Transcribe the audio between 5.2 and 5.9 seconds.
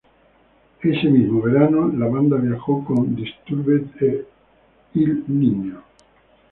Niño.